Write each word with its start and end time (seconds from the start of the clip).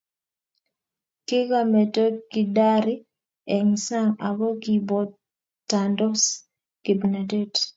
Kikameto 1.27 2.03
kidari 2.31 2.95
eng 3.55 3.71
sang 3.85 4.11
ako 4.27 4.47
kiibotandos 4.63 6.21
kimnatet 6.83 7.53